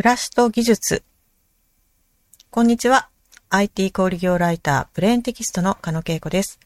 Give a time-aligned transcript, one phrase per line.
[0.00, 1.02] 暮らしと技術。
[2.50, 3.10] こんにちは。
[3.50, 6.58] IT 小売業ライター、ブレーンテキストの加野恵子です。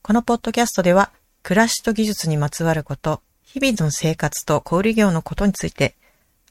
[0.00, 1.10] このポッドキャストでは、
[1.42, 5.96] 暮らしと技術にまつわること、日々の生活と小売業のことについて、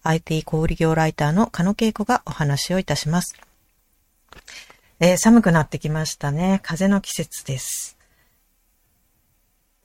[0.04, 3.36] IT 小売業ライターの加野恵子がお話をいたします。
[5.00, 6.60] えー、寒くなってきましたね。
[6.62, 7.98] 風の季節です。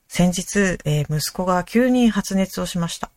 [0.06, 3.10] 先日、えー、息子が急に発熱をしました。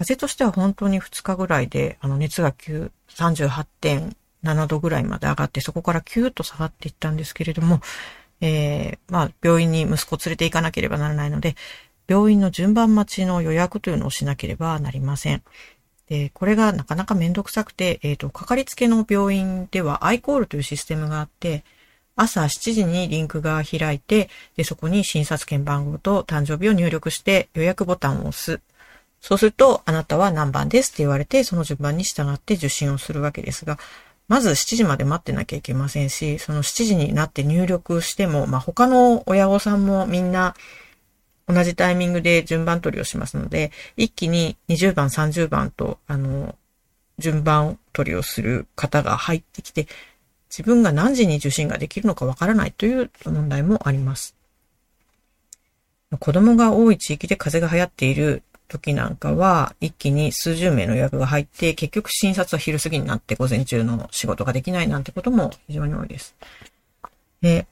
[0.00, 7.80] 風としては本当に2日ぐらいで、あの熱が9 38.7度ぐらいまで上がって、そこからキューッと下がっていったんですけれども、
[8.40, 11.54] えー、まあ、病院に息子を連れて行かなければならないので、
[12.08, 15.42] 病院の順番待ちの予約というのをしなければなりません。
[16.08, 21.62] で、これがなかなかめんどくさくて、えっ、ー、と、かかりつけの病院では iCall というシステムがあって、
[22.16, 28.60] 朝7時にリンクが開いて、で、そこに診察券番号と誕生日を入力して予約ボタンを押す。
[29.20, 33.78] そうすると、あなたは何番ですって言われて、その順番に従って受診をするわけですが、
[34.28, 40.54] まず7時まで待ってなきゃいけませんし、その7時になって入力しても、まあ、他の親御さんもみんな
[41.48, 46.54] 同じタイミングで順番取りをしますので、一気に20番、30番と、あの、
[47.18, 49.86] 順番取りをする方が入ってきて、
[50.48, 54.34] 自分が何時に受診ができるのかわからないという問題もあります。
[56.18, 66.34] 子供が多い地域で風邪が流行っている時なんかは、一気に数十名の予約が入って、結局診察は昼過ぎになって午前中の仕事ができないなんてことも非常に多いです。
[67.42, 67.66] で、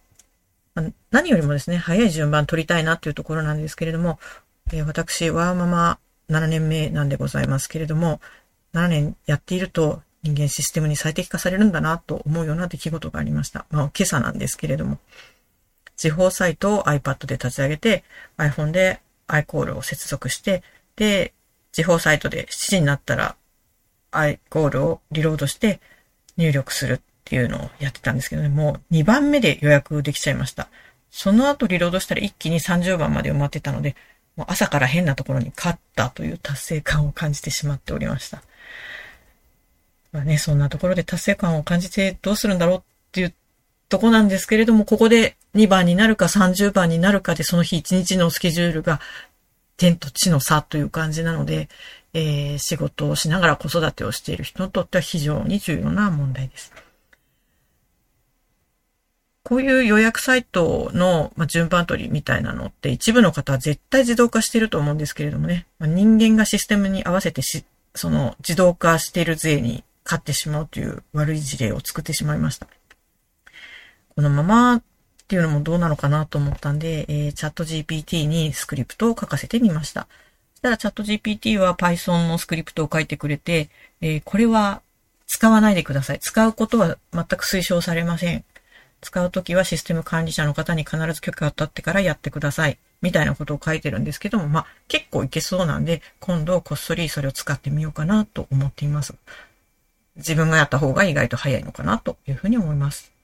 [1.10, 4.18] 何よりもですね、早い順番取りたいなというところなんですけれども、
[4.72, 8.20] え私、ワーママ7年目なんでございますけれども、
[8.74, 13.64] 7年やっていると人間システムに最適化されるんだなと思うような出来事がありました。
[13.70, 14.98] まあ、今朝なんですけれども、
[15.96, 18.04] 地方サイトを iPad で立ち上げて、
[18.36, 20.62] iPhone で iCall を接続して、
[20.98, 21.32] で、
[21.70, 23.36] 地方サイトで7時になったら、
[24.10, 25.80] アイコールをリロードして
[26.36, 30.68] 入力するっていうのをやってたんですけどね、もう2番目で予約できちゃいました。
[31.10, 33.94] その後リロードしたら一気に30番まで埋まってたので、
[34.36, 38.42] もう朝から変なところに勝ったという達成感を感じてしまっておりました。
[40.10, 42.80] まあね、そんなところで達成感を感じてどうするんだろうっ
[43.12, 43.34] ていう
[43.88, 49.00] とこなんですけれども、ここで2番になるか30番になるかでその日1日のスケジュールが
[49.78, 51.70] 天と地の差という感じなので、
[52.12, 56.72] えー、仕事をしながら子育てをしている人にとっては非常に重要な問題です。
[59.44, 72.66] こういう予約サイトの順番取りみたいなのって一部の方は絶対自動化していると思うんですけれどもね、人間がシステムに合わせてし、その自動化している税に勝ってしまうという悪い事例を作ってしまいました。
[74.14, 74.82] このまま
[75.28, 80.08] っていうのもどうなのかなと思ったんで、えー、チャット GPT にスクリプトを書かせてみました。
[80.54, 83.68] そしたらチャット GPT は Python のスクリプトを書いてくれて、
[84.00, 84.80] えー、これは
[85.26, 86.18] 使わないでください。
[86.18, 88.42] 使うことは全く推奨されません。
[89.02, 92.78] 使うときはシステム管理者の方に必ず許可が取ってからやってください。
[93.02, 99.14] みたいなことを書いてるんですけども、まあ、結構いけそうなんで、今度こっそりそれを使ってみようかなと思っています。
[100.16, 103.17] 自分がやった方が意外と早いのかなというふうに思います。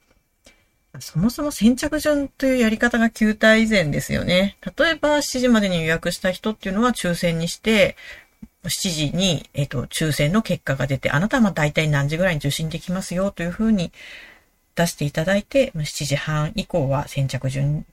[1.01, 4.57] そもそも先着順というやり方が球体以前ですよね。
[4.79, 7.97] 例えば7時までに予約した人っていうのは抽選にして、
[8.65, 13.93] 7時に、えっ、と、抽選の結果が出て、あなたは大体何時ぐらいに受診できますよというふうに
[14.75, 17.85] 出していただいて、7時半以降は先着順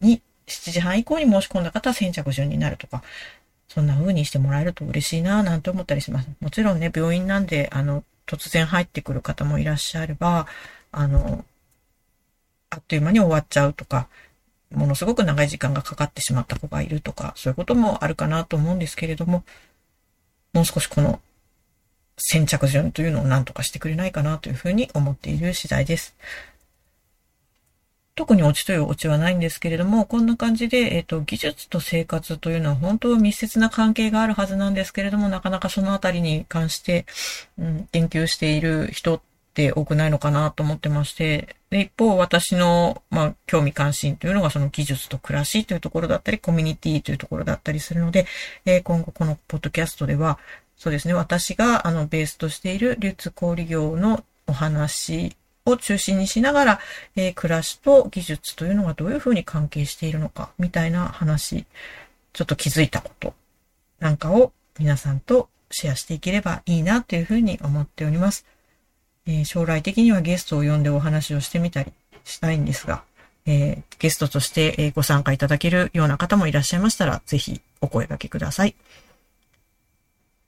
[0.00, 3.02] に、7時半以降に申し込んだ方は先着順になるとか、
[3.68, 6.28] そんな風にしてもらえると嬉しいなぁなんて思ったりします。
[6.40, 10.46] もちろんね、病院なんで、あの、突然入ってくる方もいらっしゃれば、
[10.92, 11.44] あの、
[12.70, 14.08] あっという間に終わっちゃうとか、
[14.70, 19.44] ものすごく長い時間がかかってしまった子がいるとか、そういうこともあるかなと思うんですけれども、
[20.52, 21.20] もう少しこの
[22.16, 26.14] 先着順というのを何とかしてくれないかなというふうに思っている次第です。
[28.14, 37.06] 特にオチというオチはないんですけれども、こんな感じで、えっ、ー、と、技術と生活というのは本当密接な関係があるはずなんですけれども、なかなかそのあたりに関して、
[37.58, 48.26] うん、研究している人って多くないのかなと思ってまして、で、一方、私の、まあ、興味関心というのがその技術と暮らしというところだったり、コミュニティというところだったりするので、
[48.64, 50.38] えー、今後このポッドキャストでは、
[50.76, 55.36] そうですね、私があのベースとしている流通小売業のお話
[55.66, 56.80] を中心にしながら、
[57.16, 61.66] えー、暮らしと技術というのがどういうふうに関係しているのか、みたいな話、
[62.32, 63.34] ちょっと気づいたこと
[63.98, 68.46] なんかを皆さんとシェアしていければいいなというふうに思っております。
[69.26, 71.92] えー、将来的にはゲストを呼んでお話をしてみたり
[72.24, 73.02] したいんですが、
[73.46, 78.74] えー、ゲストとしてご参加いただけるような方もいらっしゃいましたら、ぜひお声掛けください。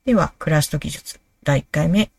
[0.04, 2.10] では、暮らしと技術第1回目、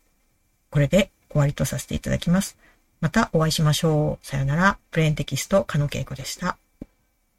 [0.70, 2.56] これで終わりとさせていただきます。
[3.00, 4.26] またお会いしましょう。
[4.26, 4.78] さよなら。
[4.90, 6.56] プレーンテキスト、加野恵子でした。